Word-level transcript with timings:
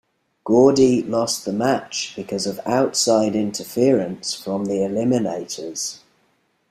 Gordy 0.45 1.03
lost 1.03 1.45
the 1.45 1.53
match 1.53 2.13
because 2.15 2.47
of 2.47 2.59
outside 2.65 3.35
interference 3.35 4.33
from 4.33 4.65
The 4.65 4.77
Eliminators. 4.77 5.99